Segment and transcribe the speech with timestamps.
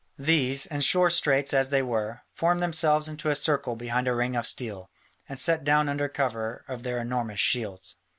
[0.17, 4.35] These, in sore straits as they were, formed themselves into a circle behind a ring
[4.35, 4.89] of steel,
[5.29, 7.97] and sat down under cover of their enormous shields.